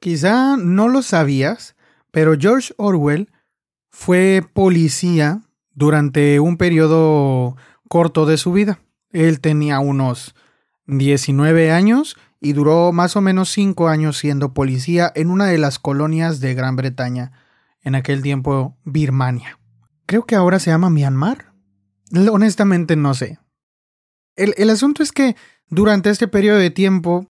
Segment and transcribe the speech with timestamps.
[0.00, 1.76] Quizá no lo sabías,
[2.10, 3.30] pero George Orwell
[3.90, 5.42] fue policía
[5.74, 7.56] durante un periodo
[7.88, 8.80] corto de su vida.
[9.10, 10.34] Él tenía unos
[10.86, 15.78] 19 años y duró más o menos 5 años siendo policía en una de las
[15.78, 17.32] colonias de Gran Bretaña,
[17.82, 19.58] en aquel tiempo Birmania.
[20.06, 21.52] Creo que ahora se llama Myanmar.
[22.30, 23.38] Honestamente no sé.
[24.36, 25.36] El, el asunto es que
[25.68, 27.26] durante este periodo de tiempo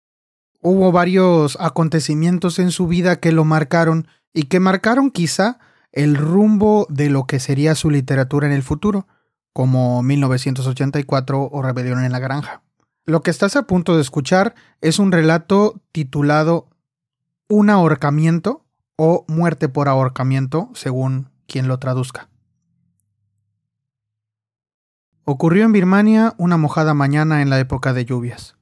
[0.60, 5.58] hubo varios acontecimientos en su vida que lo marcaron y que marcaron quizá
[5.92, 9.06] el rumbo de lo que sería su literatura en el futuro,
[9.52, 12.62] como 1984 o Rebelión en la Granja.
[13.06, 16.68] Lo que estás a punto de escuchar es un relato titulado
[17.48, 18.64] Un ahorcamiento
[18.96, 22.28] o Muerte por ahorcamiento, según quien lo traduzca.
[25.24, 28.57] Ocurrió en Birmania una mojada mañana en la época de lluvias.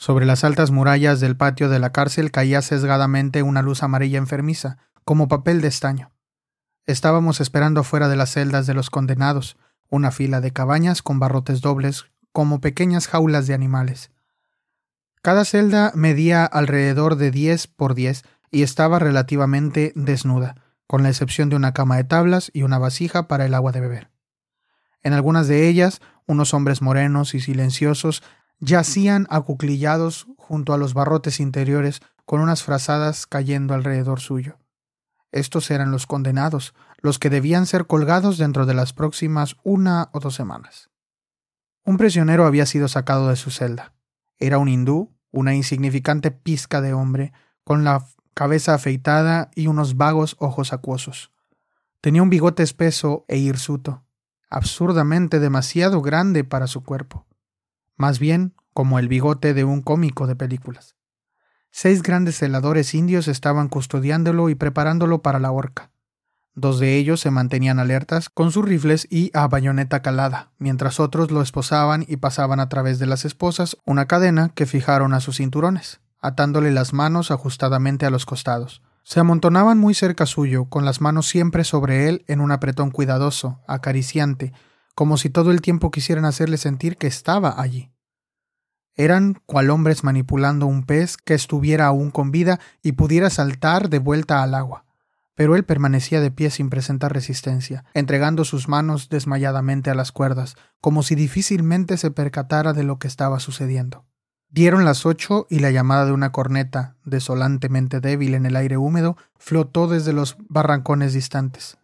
[0.00, 4.78] Sobre las altas murallas del patio de la cárcel caía sesgadamente una luz amarilla enfermiza,
[5.04, 6.10] como papel de estaño.
[6.86, 9.58] Estábamos esperando fuera de las celdas de los condenados,
[9.90, 14.10] una fila de cabañas con barrotes dobles, como pequeñas jaulas de animales.
[15.20, 20.54] Cada celda medía alrededor de diez por diez y estaba relativamente desnuda,
[20.86, 23.80] con la excepción de una cama de tablas y una vasija para el agua de
[23.80, 24.10] beber.
[25.02, 28.22] En algunas de ellas, unos hombres morenos y silenciosos
[28.60, 34.58] yacían acuclillados junto a los barrotes interiores con unas frazadas cayendo alrededor suyo.
[35.32, 40.20] Estos eran los condenados, los que debían ser colgados dentro de las próximas una o
[40.20, 40.90] dos semanas.
[41.84, 43.94] Un prisionero había sido sacado de su celda.
[44.38, 47.32] Era un hindú, una insignificante pizca de hombre,
[47.64, 51.32] con la cabeza afeitada y unos vagos ojos acuosos.
[52.00, 54.04] Tenía un bigote espeso e hirsuto,
[54.48, 57.26] absurdamente demasiado grande para su cuerpo
[58.00, 60.96] más bien como el bigote de un cómico de películas.
[61.70, 65.90] Seis grandes celadores indios estaban custodiándolo y preparándolo para la horca.
[66.54, 71.30] Dos de ellos se mantenían alertas con sus rifles y a bayoneta calada, mientras otros
[71.30, 75.36] lo esposaban y pasaban a través de las esposas una cadena que fijaron a sus
[75.36, 78.80] cinturones, atándole las manos ajustadamente a los costados.
[79.02, 83.60] Se amontonaban muy cerca suyo, con las manos siempre sobre él en un apretón cuidadoso,
[83.68, 84.54] acariciante,
[84.94, 87.90] como si todo el tiempo quisieran hacerle sentir que estaba allí.
[88.96, 93.98] Eran cual hombres manipulando un pez que estuviera aún con vida y pudiera saltar de
[93.98, 94.84] vuelta al agua.
[95.34, 100.56] Pero él permanecía de pie sin presentar resistencia, entregando sus manos desmayadamente a las cuerdas,
[100.80, 104.04] como si difícilmente se percatara de lo que estaba sucediendo.
[104.52, 109.16] Dieron las ocho y la llamada de una corneta, desolantemente débil en el aire húmedo,
[109.38, 111.78] flotó desde los barrancones distantes.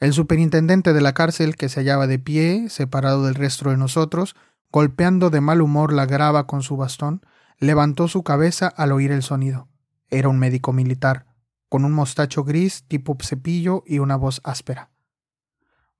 [0.00, 4.36] El superintendente de la cárcel, que se hallaba de pie, separado del resto de nosotros,
[4.70, 7.22] golpeando de mal humor la grava con su bastón,
[7.58, 9.68] levantó su cabeza al oír el sonido.
[10.10, 11.26] Era un médico militar,
[11.68, 14.90] con un mostacho gris tipo cepillo y una voz áspera.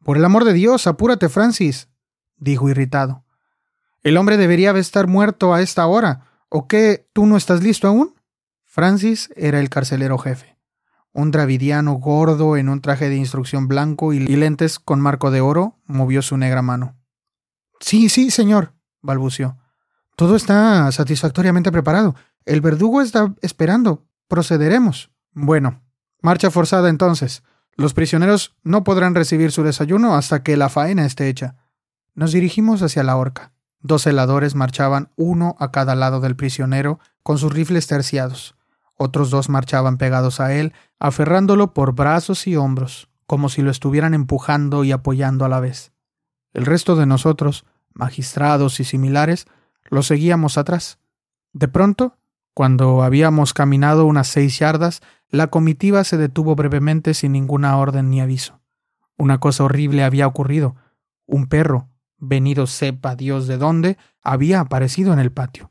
[0.04, 1.88] Por el amor de Dios, apúrate, Francis,
[2.36, 3.24] dijo irritado.
[4.02, 6.24] El hombre debería estar muerto a esta hora.
[6.48, 7.08] ¿O qué?
[7.12, 8.14] ¿Tú no estás listo aún?
[8.64, 10.58] Francis era el carcelero jefe
[11.12, 15.76] un dravidiano gordo en un traje de instrucción blanco y lentes con marco de oro
[15.86, 16.94] movió su negra mano.
[17.80, 19.56] Sí, sí, señor, balbució.
[20.16, 22.14] Todo está satisfactoriamente preparado.
[22.44, 24.06] El verdugo está esperando.
[24.26, 25.10] Procederemos.
[25.32, 25.82] Bueno,
[26.20, 27.42] marcha forzada entonces.
[27.76, 31.56] Los prisioneros no podrán recibir su desayuno hasta que la faena esté hecha.
[32.14, 33.52] Nos dirigimos hacia la horca.
[33.80, 38.56] Dos celadores marchaban uno a cada lado del prisionero con sus rifles terciados.
[38.96, 44.14] Otros dos marchaban pegados a él, aferrándolo por brazos y hombros, como si lo estuvieran
[44.14, 45.92] empujando y apoyando a la vez.
[46.52, 49.46] El resto de nosotros, magistrados y similares,
[49.90, 50.98] lo seguíamos atrás.
[51.52, 52.16] De pronto,
[52.54, 58.20] cuando habíamos caminado unas seis yardas, la comitiva se detuvo brevemente sin ninguna orden ni
[58.20, 58.60] aviso.
[59.16, 60.76] Una cosa horrible había ocurrido.
[61.26, 65.70] Un perro, venido sepa Dios de dónde, había aparecido en el patio.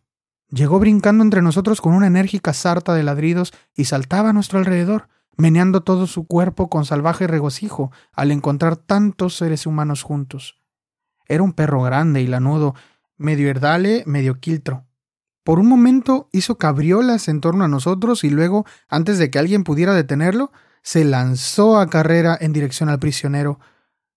[0.49, 5.09] Llegó brincando entre nosotros con una enérgica sarta de ladridos y saltaba a nuestro alrededor,
[5.35, 10.56] meneando todo su cuerpo con salvaje regocijo al encontrar tantos seres humanos juntos.
[11.27, 12.75] Era un perro grande y lanudo,
[13.17, 14.85] medio herdale, medio quiltro.
[15.43, 19.63] Por un momento hizo cabriolas en torno a nosotros y luego, antes de que alguien
[19.63, 20.51] pudiera detenerlo,
[20.81, 23.59] se lanzó a carrera en dirección al prisionero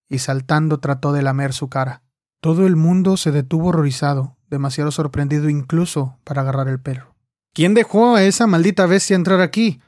[0.09, 2.03] y saltando trató de lamer su cara.
[2.41, 7.15] Todo el mundo se detuvo horrorizado, demasiado sorprendido incluso para agarrar el perro.
[7.53, 9.81] ¿Quién dejó a esa maldita bestia entrar aquí?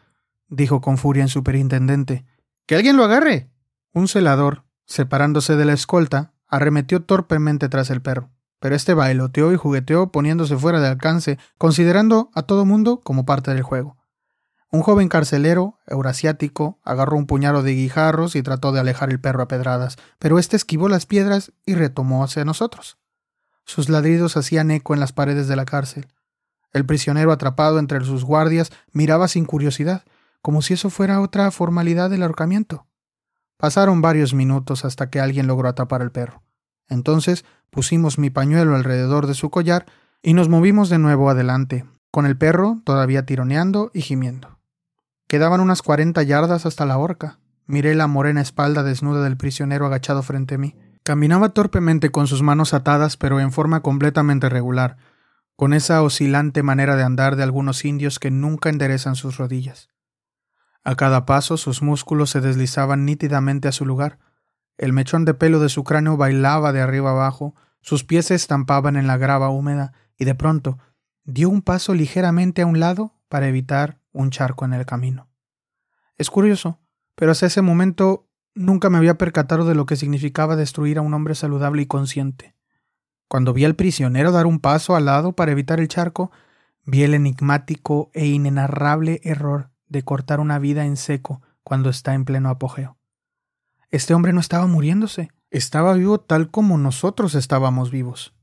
[0.48, 2.24] dijo con furia el superintendente.
[2.66, 3.50] ¡Que alguien lo agarre!
[3.92, 9.56] Un celador, separándose de la escolta, arremetió torpemente tras el perro, pero este bailoteó y
[9.56, 13.96] jugueteó poniéndose fuera de alcance, considerando a todo mundo como parte del juego.
[14.70, 19.42] Un joven carcelero, eurasiático, agarró un puñado de guijarros y trató de alejar el perro
[19.42, 22.98] a pedradas, pero éste esquivó las piedras y retomó hacia nosotros.
[23.64, 26.06] Sus ladridos hacían eco en las paredes de la cárcel.
[26.74, 30.04] El prisionero atrapado entre sus guardias miraba sin curiosidad,
[30.42, 32.86] como si eso fuera otra formalidad del ahorcamiento.
[33.62, 36.42] Pasaron varios minutos hasta que alguien logró atrapar al perro.
[36.88, 39.86] Entonces pusimos mi pañuelo alrededor de su collar
[40.20, 44.58] y nos movimos de nuevo adelante, con el perro todavía tironeando y gimiendo.
[45.28, 47.38] Quedaban unas cuarenta yardas hasta la horca.
[47.66, 50.74] Miré la morena espalda desnuda del prisionero agachado frente a mí.
[51.04, 54.96] Caminaba torpemente con sus manos atadas, pero en forma completamente regular,
[55.54, 59.91] con esa oscilante manera de andar de algunos indios que nunca enderezan sus rodillas.
[60.84, 64.18] A cada paso sus músculos se deslizaban nítidamente a su lugar,
[64.78, 68.96] el mechón de pelo de su cráneo bailaba de arriba abajo, sus pies se estampaban
[68.96, 70.78] en la grava húmeda, y de pronto
[71.24, 75.28] dio un paso ligeramente a un lado para evitar un charco en el camino.
[76.18, 76.80] Es curioso,
[77.14, 81.14] pero hasta ese momento nunca me había percatado de lo que significaba destruir a un
[81.14, 82.54] hombre saludable y consciente.
[83.28, 86.30] Cuando vi al prisionero dar un paso al lado para evitar el charco,
[86.84, 92.24] vi el enigmático e inenarrable error de cortar una vida en seco cuando está en
[92.24, 92.96] pleno apogeo.
[93.90, 98.34] Este hombre no estaba muriéndose, estaba vivo tal como nosotros estábamos vivos.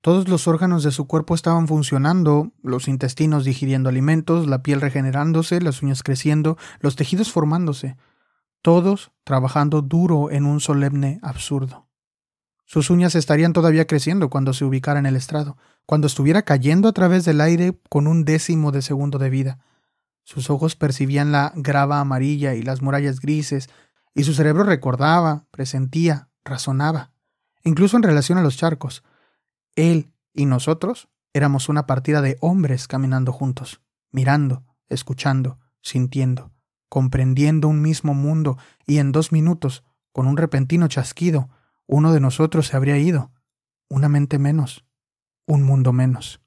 [0.00, 5.60] Todos los órganos de su cuerpo estaban funcionando, los intestinos digiriendo alimentos, la piel regenerándose,
[5.60, 7.96] las uñas creciendo, los tejidos formándose,
[8.62, 11.88] todos trabajando duro en un solemne absurdo.
[12.64, 16.92] Sus uñas estarían todavía creciendo cuando se ubicara en el estrado, cuando estuviera cayendo a
[16.92, 19.58] través del aire con un décimo de segundo de vida.
[20.24, 23.68] Sus ojos percibían la grava amarilla y las murallas grises,
[24.14, 27.12] y su cerebro recordaba, presentía, razonaba,
[27.64, 29.02] incluso en relación a los charcos.
[29.74, 33.80] Él y nosotros éramos una partida de hombres caminando juntos,
[34.10, 36.52] mirando, escuchando, sintiendo,
[36.88, 41.48] comprendiendo un mismo mundo, y en dos minutos, con un repentino chasquido,
[41.86, 43.32] uno de nosotros se habría ido.
[43.88, 44.84] Una mente menos.
[45.46, 46.40] Un mundo menos.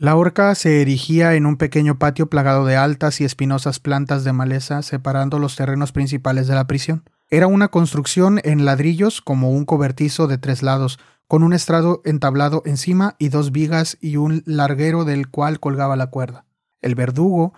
[0.00, 4.32] La horca se erigía en un pequeño patio plagado de altas y espinosas plantas de
[4.32, 7.04] maleza separando los terrenos principales de la prisión.
[7.28, 10.98] Era una construcción en ladrillos como un cobertizo de tres lados,
[11.28, 16.06] con un estrado entablado encima y dos vigas y un larguero del cual colgaba la
[16.06, 16.46] cuerda.
[16.80, 17.52] El verdugo,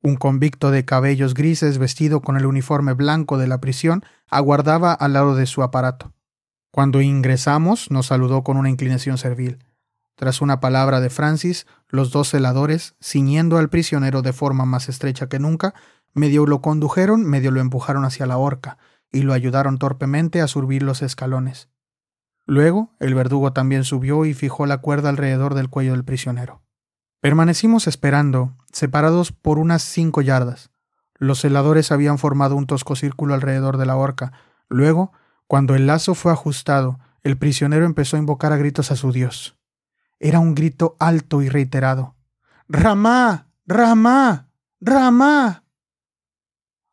[0.00, 5.14] un convicto de cabellos grises vestido con el uniforme blanco de la prisión, aguardaba al
[5.14, 6.12] lado de su aparato.
[6.70, 9.58] Cuando ingresamos, nos saludó con una inclinación servil.
[10.18, 15.28] Tras una palabra de Francis, los dos celadores, ciñendo al prisionero de forma más estrecha
[15.28, 15.74] que nunca,
[16.12, 18.78] medio lo condujeron, medio lo empujaron hacia la horca,
[19.12, 21.68] y lo ayudaron torpemente a subir los escalones.
[22.46, 26.62] Luego, el verdugo también subió y fijó la cuerda alrededor del cuello del prisionero.
[27.20, 30.72] Permanecimos esperando, separados por unas cinco yardas.
[31.14, 34.32] Los celadores habían formado un tosco círculo alrededor de la horca.
[34.68, 35.12] Luego,
[35.46, 39.57] cuando el lazo fue ajustado, el prisionero empezó a invocar a gritos a su Dios.
[40.20, 42.16] Era un grito alto y reiterado.
[42.68, 43.48] Ramá.
[43.66, 44.48] Ramá.
[44.80, 45.64] Ramá.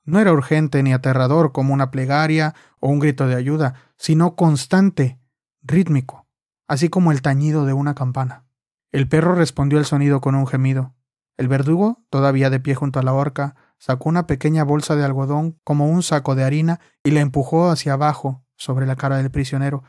[0.03, 5.19] No era urgente ni aterrador como una plegaria o un grito de ayuda, sino constante,
[5.63, 6.27] rítmico,
[6.67, 8.45] así como el tañido de una campana.
[8.91, 10.93] El perro respondió al sonido con un gemido.
[11.37, 15.59] El verdugo, todavía de pie junto a la horca, sacó una pequeña bolsa de algodón
[15.63, 19.83] como un saco de harina y la empujó hacia abajo, sobre la cara del prisionero,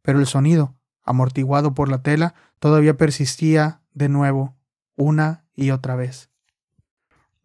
[0.00, 4.56] pero el sonido, amortiguado por la tela, todavía persistía de nuevo,
[4.96, 6.30] una y otra vez.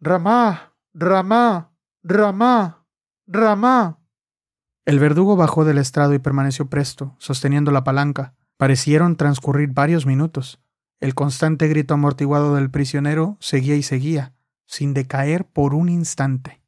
[0.00, 2.84] Ramá, Ramá, Ramá,
[3.26, 3.98] Ramá.
[4.84, 8.34] El verdugo bajó del estrado y permaneció presto, sosteniendo la palanca.
[8.56, 10.60] Parecieron transcurrir varios minutos.
[11.00, 14.34] El constante grito amortiguado del prisionero seguía y seguía,
[14.66, 16.62] sin decaer por un instante.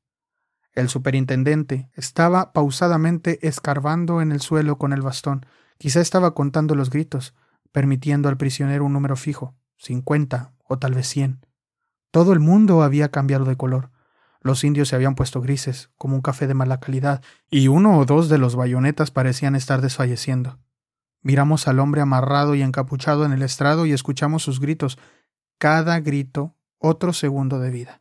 [0.72, 5.46] El superintendente estaba pausadamente escarbando en el suelo con el bastón.
[5.84, 7.34] Quizá estaba contando los gritos,
[7.70, 11.44] permitiendo al prisionero un número fijo, cincuenta o tal vez cien.
[12.10, 13.90] Todo el mundo había cambiado de color.
[14.40, 18.06] Los indios se habían puesto grises, como un café de mala calidad, y uno o
[18.06, 20.58] dos de los bayonetas parecían estar desfalleciendo.
[21.20, 24.98] Miramos al hombre amarrado y encapuchado en el estrado y escuchamos sus gritos,
[25.58, 28.00] cada grito otro segundo de vida.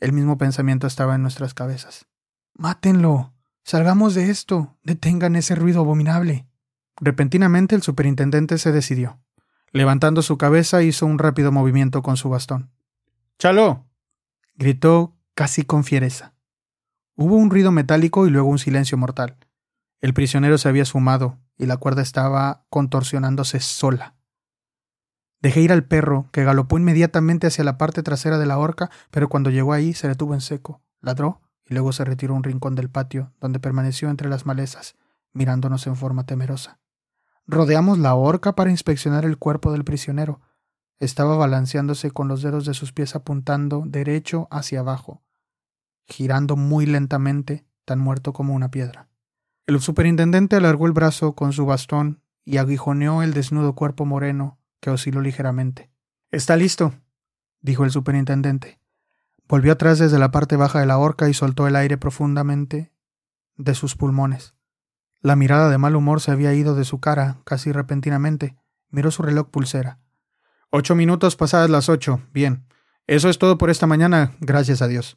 [0.00, 2.06] El mismo pensamiento estaba en nuestras cabezas.
[2.54, 3.34] Mátenlo.
[3.62, 4.78] Salgamos de esto.
[4.82, 6.46] Detengan ese ruido abominable.
[7.00, 9.20] Repentinamente el superintendente se decidió.
[9.72, 12.70] Levantando su cabeza hizo un rápido movimiento con su bastón.
[13.38, 13.86] ¡Chalo!
[14.54, 16.34] gritó casi con fiereza.
[17.16, 19.36] Hubo un ruido metálico y luego un silencio mortal.
[20.00, 24.14] El prisionero se había sumado y la cuerda estaba contorsionándose sola.
[25.40, 29.28] Dejé ir al perro, que galopó inmediatamente hacia la parte trasera de la horca, pero
[29.28, 32.74] cuando llegó ahí se detuvo en seco, ladró y luego se retiró a un rincón
[32.74, 34.96] del patio, donde permaneció entre las malezas,
[35.32, 36.78] mirándonos en forma temerosa.
[37.46, 40.40] Rodeamos la horca para inspeccionar el cuerpo del prisionero.
[40.98, 45.22] Estaba balanceándose con los dedos de sus pies apuntando derecho hacia abajo,
[46.06, 49.08] girando muy lentamente, tan muerto como una piedra.
[49.66, 54.90] El superintendente alargó el brazo con su bastón y aguijoneó el desnudo cuerpo moreno, que
[54.90, 55.90] osciló ligeramente.
[56.30, 56.94] Está listo,
[57.60, 58.78] dijo el superintendente.
[59.48, 62.92] Volvió atrás desde la parte baja de la horca y soltó el aire profundamente
[63.56, 64.53] de sus pulmones.
[65.24, 68.58] La mirada de mal humor se había ido de su cara casi repentinamente.
[68.90, 69.98] Miró su reloj pulsera.
[70.68, 72.20] Ocho minutos pasadas las ocho.
[72.34, 72.66] Bien.
[73.06, 75.16] Eso es todo por esta mañana, gracias a Dios.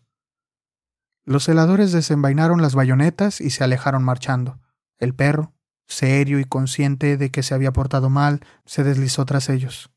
[1.26, 4.62] Los celadores desenvainaron las bayonetas y se alejaron marchando.
[4.98, 5.54] El perro,
[5.88, 9.92] serio y consciente de que se había portado mal, se deslizó tras ellos.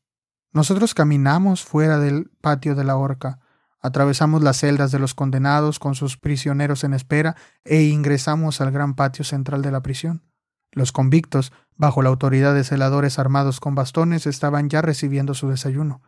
[0.51, 3.39] Nosotros caminamos fuera del patio de la horca,
[3.81, 7.35] atravesamos las celdas de los condenados con sus prisioneros en espera
[7.65, 10.23] e ingresamos al gran patio central de la prisión.
[10.71, 16.01] Los convictos, bajo la autoridad de celadores armados con bastones, estaban ya recibiendo su desayuno.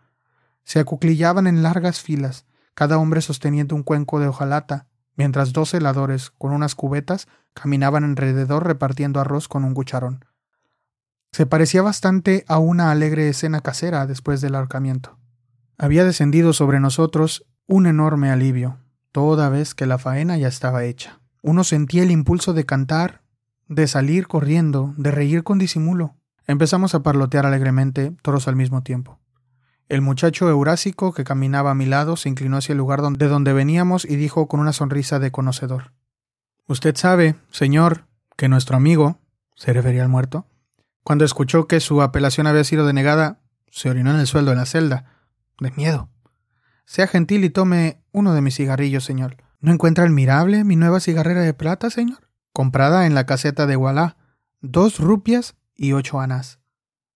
[0.64, 6.32] Se acuclillaban en largas filas, cada hombre sosteniendo un cuenco de hojalata, mientras dos celadores,
[6.32, 10.26] con unas cubetas, caminaban alrededor repartiendo arroz con un cucharón.
[11.32, 15.18] Se parecía bastante a una alegre escena casera después del ahorcamiento.
[15.78, 18.78] Había descendido sobre nosotros un enorme alivio,
[19.12, 21.20] toda vez que la faena ya estaba hecha.
[21.42, 23.22] Uno sentía el impulso de cantar,
[23.68, 26.16] de salir corriendo, de reír con disimulo.
[26.48, 29.20] Empezamos a parlotear alegremente, todos al mismo tiempo.
[29.90, 33.54] El muchacho eurásico que caminaba a mi lado se inclinó hacia el lugar de donde
[33.54, 35.94] veníamos y dijo con una sonrisa de conocedor.
[36.68, 39.20] Usted sabe, señor, que nuestro amigo,
[39.56, 40.48] se refería al muerto,
[41.04, 44.66] cuando escuchó que su apelación había sido denegada, se orinó en el sueldo de la
[44.66, 45.06] celda,
[45.60, 46.10] de miedo.
[46.86, 49.38] Sea gentil y tome uno de mis cigarrillos, señor.
[49.60, 52.30] ¿No encuentra admirable mi nueva cigarrera de plata, señor?
[52.52, 54.18] Comprada en la caseta de Wallah,
[54.62, 56.60] dos rupias y ocho anas.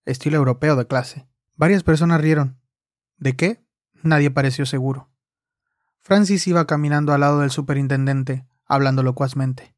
[0.06, 1.28] Estilo europeo de clase.
[1.56, 2.60] Varias personas rieron.
[3.18, 3.64] ¿De qué?
[4.04, 5.10] Nadie pareció seguro.
[6.00, 9.76] Francis iba caminando al lado del superintendente, hablando locuazmente.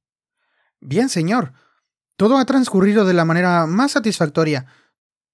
[0.80, 1.54] Bien, señor.
[2.16, 4.68] Todo ha transcurrido de la manera más satisfactoria.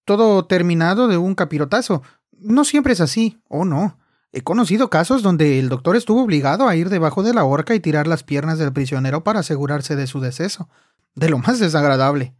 [0.05, 2.03] Todo terminado de un capirotazo.
[2.31, 3.99] No siempre es así, oh no.
[4.35, 7.79] He conocido casos donde el doctor estuvo obligado a ir debajo de la horca y
[7.79, 10.69] tirar las piernas del prisionero para asegurarse de su deceso.
[11.15, 12.35] De lo más desagradable.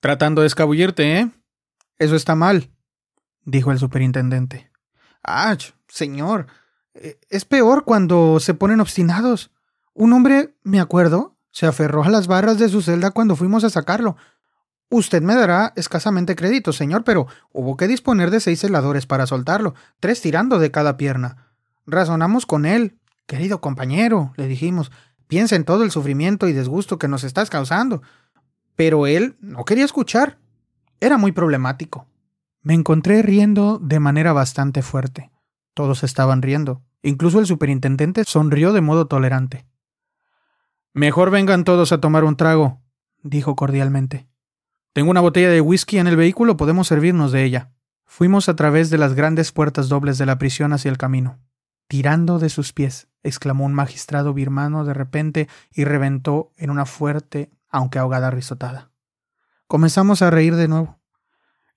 [0.00, 1.30] Tratando de escabullirte, ¿eh?
[1.98, 2.70] Eso está mal
[3.46, 4.70] dijo el superintendente.
[5.24, 5.56] Ah,
[5.88, 6.46] señor.
[6.94, 9.50] Eh, es peor cuando se ponen obstinados.
[9.94, 13.70] Un hombre, me acuerdo, se aferró a las barras de su celda cuando fuimos a
[13.70, 14.16] sacarlo.
[14.88, 19.74] Usted me dará escasamente crédito, señor, pero hubo que disponer de seis celadores para soltarlo,
[19.98, 21.48] tres tirando de cada pierna.
[21.86, 22.98] Razonamos con él.
[23.26, 24.92] Querido compañero, le dijimos,
[25.26, 28.02] piensa en todo el sufrimiento y desgusto que nos estás causando.
[28.76, 30.38] Pero él no quería escuchar.
[31.00, 32.06] Era muy problemático.
[32.62, 35.32] Me encontré riendo de manera bastante fuerte.
[35.74, 36.82] Todos estaban riendo.
[37.02, 39.66] Incluso el superintendente sonrió de modo tolerante.
[40.92, 42.80] Mejor vengan todos a tomar un trago,
[43.22, 44.26] dijo cordialmente.
[44.96, 47.70] Tengo una botella de whisky en el vehículo, podemos servirnos de ella.
[48.06, 51.38] Fuimos a través de las grandes puertas dobles de la prisión hacia el camino.
[51.86, 57.50] Tirando de sus pies, exclamó un magistrado birmano de repente y reventó en una fuerte,
[57.68, 58.90] aunque ahogada risotada.
[59.66, 60.98] Comenzamos a reír de nuevo.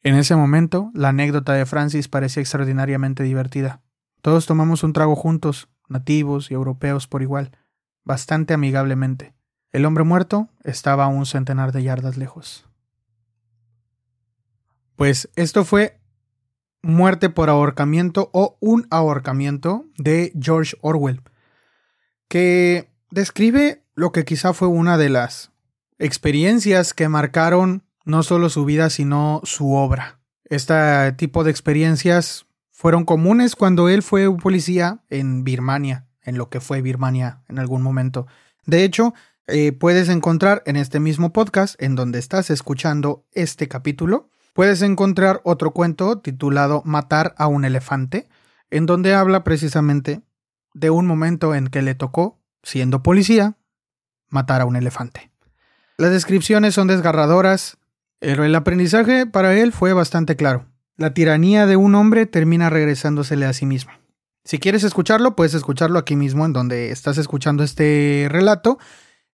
[0.02, 3.82] En ese momento, la anécdota de Francis parecía extraordinariamente divertida.
[4.22, 7.52] Todos tomamos un trago juntos, nativos y europeos por igual,
[8.06, 9.34] bastante amigablemente.
[9.74, 12.69] El hombre muerto estaba a un centenar de yardas lejos.
[15.00, 15.98] Pues esto fue
[16.82, 21.22] Muerte por ahorcamiento o un ahorcamiento de George Orwell,
[22.28, 25.54] que describe lo que quizá fue una de las
[26.00, 30.20] experiencias que marcaron no solo su vida, sino su obra.
[30.44, 36.50] Este tipo de experiencias fueron comunes cuando él fue un policía en Birmania, en lo
[36.50, 38.28] que fue Birmania en algún momento.
[38.66, 39.14] De hecho,
[39.48, 44.30] eh, puedes encontrar en este mismo podcast, en donde estás escuchando este capítulo,
[44.60, 48.28] puedes encontrar otro cuento titulado Matar a un elefante,
[48.70, 50.22] en donde habla precisamente
[50.74, 53.56] de un momento en que le tocó, siendo policía,
[54.28, 55.32] matar a un elefante.
[55.98, 57.78] Las descripciones son desgarradoras,
[58.20, 60.66] el aprendizaje para él fue bastante claro.
[60.98, 63.94] La tiranía de un hombre termina regresándosele a sí mismo.
[64.44, 68.78] Si quieres escucharlo, puedes escucharlo aquí mismo en donde estás escuchando este relato.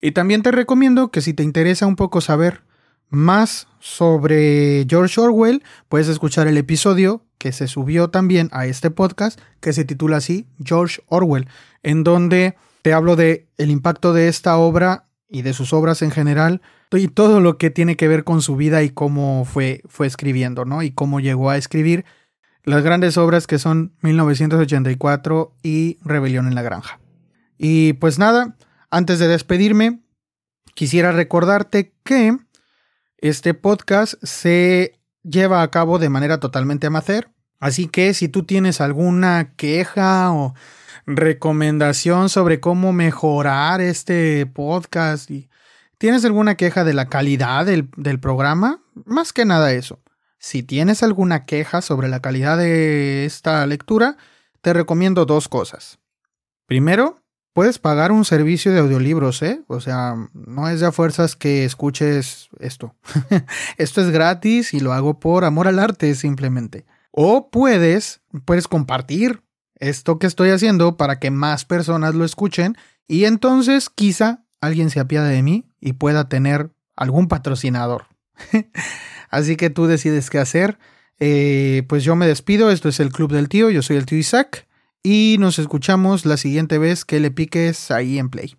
[0.01, 2.65] Y también te recomiendo que si te interesa un poco saber
[3.13, 9.39] más sobre George Orwell, puedes escuchar el episodio que se subió también a este podcast,
[9.61, 11.49] que se titula así, George Orwell,
[11.83, 16.11] en donde te hablo de el impacto de esta obra y de sus obras en
[16.11, 16.63] general
[16.99, 20.65] y todo lo que tiene que ver con su vida y cómo fue, fue escribiendo,
[20.65, 20.83] ¿no?
[20.83, 22.05] Y cómo llegó a escribir
[22.65, 27.01] las grandes obras que son 1984 y Rebelión en la Granja.
[27.59, 28.57] Y pues nada,
[28.91, 30.01] antes de despedirme,
[30.75, 32.37] quisiera recordarte que
[33.23, 38.81] este podcast se lleva a cabo de manera totalmente amateur, así que si tú tienes
[38.81, 40.55] alguna queja o
[41.07, 45.49] recomendación sobre cómo mejorar este podcast y
[45.99, 50.03] tienes alguna queja de la calidad del, del programa, más que nada eso.
[50.39, 54.17] Si tienes alguna queja sobre la calidad de esta lectura,
[54.63, 56.01] te recomiendo dos cosas.
[56.67, 57.22] Primero,
[57.53, 59.63] Puedes pagar un servicio de audiolibros, ¿eh?
[59.67, 62.95] O sea, no es de fuerzas que escuches esto.
[63.77, 66.87] esto es gratis y lo hago por amor al arte simplemente.
[67.11, 69.43] O puedes, puedes compartir
[69.77, 75.01] esto que estoy haciendo para que más personas lo escuchen y entonces quizá alguien se
[75.01, 78.07] apiade de mí y pueda tener algún patrocinador.
[79.29, 80.79] Así que tú decides qué hacer.
[81.19, 84.19] Eh, pues yo me despido, esto es el Club del Tío, yo soy el tío
[84.19, 84.67] Isaac
[85.03, 88.55] y nos escuchamos la siguiente vez que le piques ahí en play.